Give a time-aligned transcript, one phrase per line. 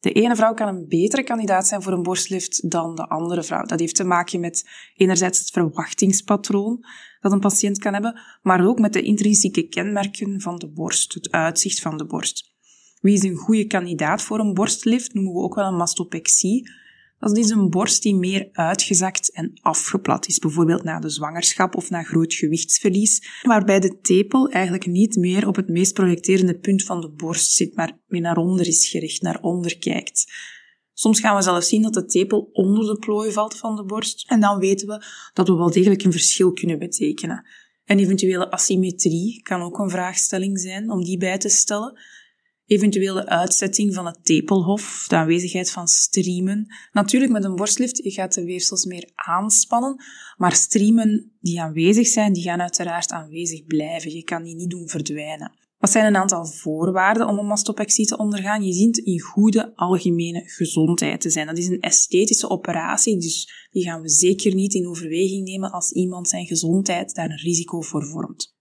[0.00, 3.64] De ene vrouw kan een betere kandidaat zijn voor een borstlift dan de andere vrouw.
[3.64, 6.84] Dat heeft te maken met enerzijds het verwachtingspatroon
[7.20, 11.30] dat een patiënt kan hebben, maar ook met de intrinsieke kenmerken van de borst, het
[11.30, 12.54] uitzicht van de borst.
[13.00, 16.70] Wie is een goede kandidaat voor een borstlift, noemen we ook wel een mastopexie.
[17.22, 21.90] Dat is een borst die meer uitgezakt en afgeplat is, bijvoorbeeld na de zwangerschap of
[21.90, 27.00] na groot gewichtsverlies, waarbij de tepel eigenlijk niet meer op het meest projecterende punt van
[27.00, 30.32] de borst zit, maar meer naar onder is gericht, naar onder kijkt.
[30.92, 34.30] Soms gaan we zelfs zien dat de tepel onder de plooi valt van de borst.
[34.30, 37.46] En dan weten we dat we wel degelijk een verschil kunnen betekenen.
[37.84, 42.00] En eventuele asymmetrie kan ook een vraagstelling zijn om die bij te stellen
[42.72, 46.74] eventuele uitzetting van het tepelhof, de aanwezigheid van striemen.
[46.92, 50.04] Natuurlijk met een borstlift, je gaat de weefsels meer aanspannen,
[50.36, 54.14] maar striemen die aanwezig zijn, die gaan uiteraard aanwezig blijven.
[54.14, 55.52] Je kan die niet doen verdwijnen.
[55.78, 58.64] Wat zijn een aantal voorwaarden om een mastopexie te ondergaan?
[58.64, 61.46] Je dient in goede algemene gezondheid te zijn.
[61.46, 65.92] Dat is een esthetische operatie, dus die gaan we zeker niet in overweging nemen als
[65.92, 68.54] iemand zijn gezondheid daar een risico voor vormt.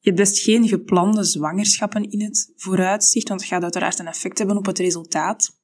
[0.00, 4.38] Je hebt best geen geplande zwangerschappen in het vooruitzicht, want het gaat uiteraard een effect
[4.38, 5.56] hebben op het resultaat.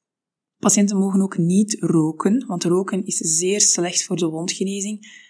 [0.59, 5.23] Patiënten mogen ook niet roken, want roken is zeer slecht voor de wondgenezing.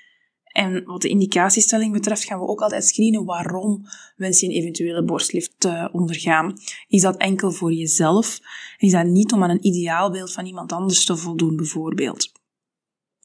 [0.45, 5.05] En wat de indicatiestelling betreft gaan we ook altijd screenen waarom wens je een eventuele
[5.05, 6.55] borstlift te ondergaan.
[6.89, 8.41] Is dat enkel voor jezelf?
[8.79, 12.33] Is dat niet om aan een ideaalbeeld van iemand anders te voldoen, bijvoorbeeld?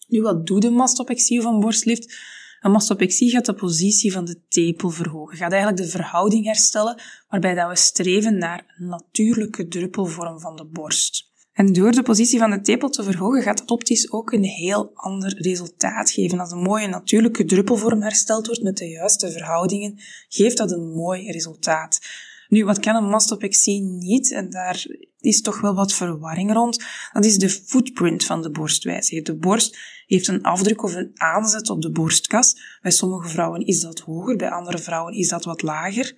[0.07, 2.16] Nu, wat doet een mastopexie of een borstlift?
[2.59, 7.53] Een mastopexie gaat de positie van de tepel verhogen, gaat eigenlijk de verhouding herstellen waarbij
[7.53, 11.28] dat we streven naar een natuurlijke druppelvorm van de borst.
[11.53, 14.92] En door de positie van de tepel te verhogen gaat dat optisch ook een heel
[14.94, 16.40] ander resultaat geven.
[16.40, 21.31] Als een mooie natuurlijke druppelvorm hersteld wordt met de juiste verhoudingen, geeft dat een mooi
[21.31, 22.00] resultaat.
[22.49, 24.31] Nu, wat kan een mastopexie niet?
[24.31, 24.85] En daar
[25.19, 26.83] is toch wel wat verwarring rond.
[27.13, 29.23] Dat is de footprint van de borstwijzer.
[29.23, 32.77] De borst heeft een afdruk of een aanzet op de borstkas.
[32.81, 36.13] Bij sommige vrouwen is dat hoger, bij andere vrouwen is dat wat lager.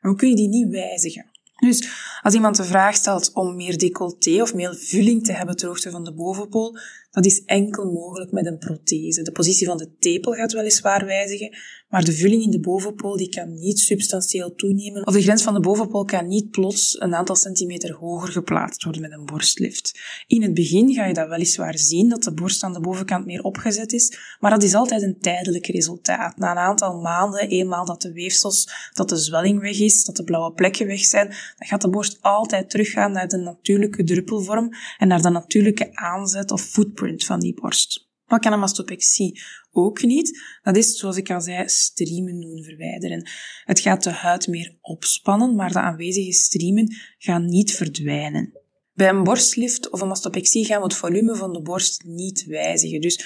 [0.00, 1.26] En we kunnen die niet wijzigen.
[1.56, 1.88] Dus
[2.22, 5.90] als iemand de vraag stelt om meer decolleté of meer vulling te hebben ter hoogte
[5.90, 6.78] van de bovenpool,
[7.16, 9.22] dat is enkel mogelijk met een prothese.
[9.22, 11.56] De positie van de tepel gaat weliswaar wijzigen,
[11.88, 15.06] maar de vulling in de bovenpool die kan niet substantieel toenemen.
[15.06, 19.02] Of de grens van de bovenpool kan niet plots een aantal centimeter hoger geplaatst worden
[19.02, 20.00] met een borstlift.
[20.26, 23.42] In het begin ga je dat weliswaar zien, dat de borst aan de bovenkant meer
[23.42, 26.36] opgezet is, maar dat is altijd een tijdelijk resultaat.
[26.36, 30.24] Na een aantal maanden, eenmaal dat de weefsels, dat de zwelling weg is, dat de
[30.24, 35.08] blauwe plekken weg zijn, dan gaat de borst altijd teruggaan naar de natuurlijke druppelvorm en
[35.08, 38.08] naar de natuurlijke aanzet of footprint van die borst.
[38.26, 40.42] Wat kan een mastopexie ook niet?
[40.62, 43.28] Dat is, zoals ik al zei, striemen doen verwijderen.
[43.64, 48.52] Het gaat de huid meer opspannen, maar de aanwezige striemen gaan niet verdwijnen.
[48.94, 53.00] Bij een borstlift of een mastopexie gaan we het volume van de borst niet wijzigen.
[53.00, 53.24] Dus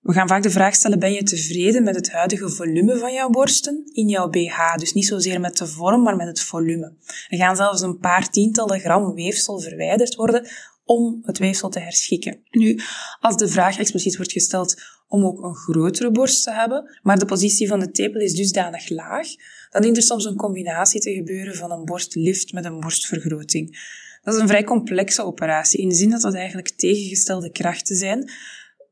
[0.00, 3.30] we gaan vaak de vraag stellen, ben je tevreden met het huidige volume van jouw
[3.30, 4.74] borsten in jouw BH?
[4.76, 6.96] Dus niet zozeer met de vorm, maar met het volume.
[7.28, 10.48] Er gaan zelfs een paar tientallen gram weefsel verwijderd worden
[10.84, 12.40] om het weefsel te herschikken.
[12.50, 12.80] Nu,
[13.20, 17.24] als de vraag expliciet wordt gesteld om ook een grotere borst te hebben, maar de
[17.24, 19.28] positie van de tepel is dusdanig laag,
[19.70, 23.78] dan dient er soms een combinatie te gebeuren van een borstlift met een borstvergroting.
[24.22, 28.30] Dat is een vrij complexe operatie, in de zin dat dat eigenlijk tegengestelde krachten zijn,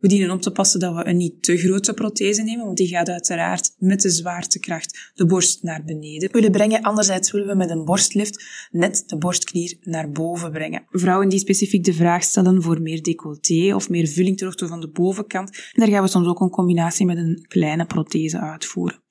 [0.00, 2.88] we dienen op te passen dat we een niet te grote prothese nemen, want die
[2.88, 6.82] gaat uiteraard met de zwaartekracht de borst naar beneden willen brengen.
[6.82, 10.86] Anderzijds willen we met een borstlift net de borstknier naar boven brengen.
[10.90, 14.88] Vrouwen die specifiek de vraag stellen voor meer decolleté of meer vulling terug van de
[14.88, 19.02] bovenkant, daar gaan we soms ook een combinatie met een kleine prothese uitvoeren.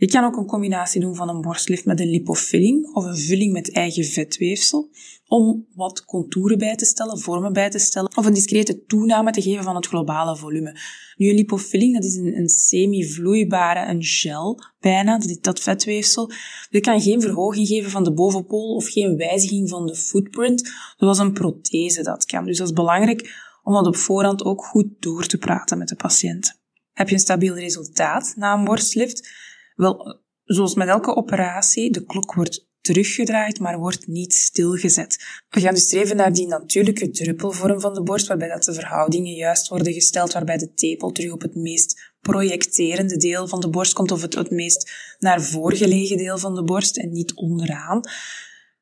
[0.00, 3.52] Je kan ook een combinatie doen van een borstlift met een lipofilling of een vulling
[3.52, 4.90] met eigen vetweefsel
[5.26, 9.42] om wat contouren bij te stellen, vormen bij te stellen of een discrete toename te
[9.42, 10.76] geven van het globale volume.
[11.16, 16.30] Nu, een lipofilling, dat is een, semi-vloeibare, een gel bijna, dat, dat vetweefsel.
[16.70, 21.18] Dat kan geen verhoging geven van de bovenpool of geen wijziging van de footprint, zoals
[21.18, 22.44] een prothese dat kan.
[22.44, 25.96] Dus dat is belangrijk om dat op voorhand ook goed door te praten met de
[25.96, 26.60] patiënt.
[26.92, 29.46] Heb je een stabiel resultaat na een borstlift?
[29.78, 35.18] Wel, zoals met elke operatie, de klok wordt teruggedraaid, maar wordt niet stilgezet.
[35.48, 39.34] We gaan dus streven naar die natuurlijke druppelvorm van de borst, waarbij dat de verhoudingen
[39.34, 43.92] juist worden gesteld, waarbij de tepel terug op het meest projecterende deel van de borst
[43.92, 48.00] komt, of het, het meest naar voorgelegen deel van de borst en niet onderaan.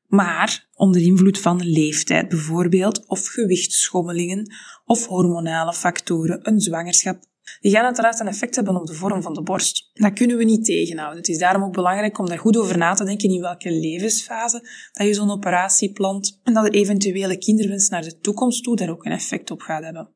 [0.07, 4.53] Maar onder invloed van leeftijd bijvoorbeeld, of gewichtsschommelingen,
[4.85, 7.25] of hormonale factoren, een zwangerschap
[7.61, 9.91] die gaan uiteraard een effect hebben op de vorm van de borst.
[9.93, 11.19] Dat kunnen we niet tegenhouden.
[11.19, 14.69] Het is daarom ook belangrijk om daar goed over na te denken in welke levensfase
[14.93, 18.91] dat je zo'n operatie plant en dat er eventuele kinderwens naar de toekomst toe daar
[18.91, 20.15] ook een effect op gaat hebben.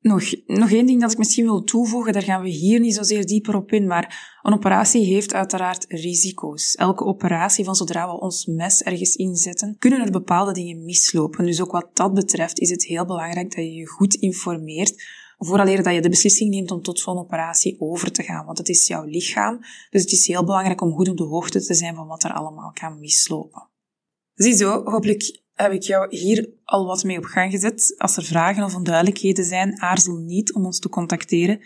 [0.00, 3.26] Nog, nog één ding dat ik misschien wil toevoegen, daar gaan we hier niet zozeer
[3.26, 6.74] dieper op in, maar een operatie heeft uiteraard risico's.
[6.74, 11.44] Elke operatie, van zodra we ons mes ergens inzetten, kunnen er bepaalde dingen mislopen.
[11.44, 15.02] Dus ook wat dat betreft is het heel belangrijk dat je je goed informeert
[15.38, 18.46] vooraleer dat je de beslissing neemt om tot zo'n operatie over te gaan.
[18.46, 19.58] Want het is jouw lichaam,
[19.90, 22.32] dus het is heel belangrijk om goed op de hoogte te zijn van wat er
[22.32, 23.68] allemaal kan mislopen.
[24.34, 27.94] Ziezo, hopelijk heb ik jou hier al wat mee op gang gezet.
[27.96, 31.58] Als er vragen of onduidelijkheden zijn, aarzel niet om ons te contacteren.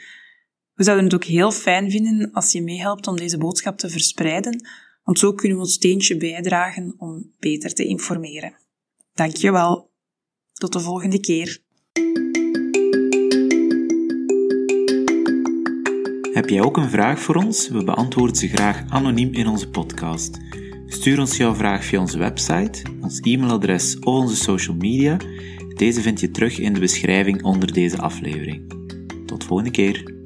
[0.74, 4.68] We zouden het ook heel fijn vinden als je meehelpt om deze boodschap te verspreiden,
[5.02, 8.56] want zo kunnen we ons steentje bijdragen om beter te informeren.
[9.14, 9.90] Dankjewel.
[10.52, 11.62] Tot de volgende keer.
[16.42, 17.68] Heb jij ook een vraag voor ons?
[17.68, 20.38] We beantwoorden ze graag anoniem in onze podcast.
[20.86, 25.16] Stuur ons jouw vraag via onze website, ons e-mailadres of onze social media.
[25.74, 28.74] Deze vind je terug in de beschrijving onder deze aflevering.
[29.26, 30.21] Tot volgende keer.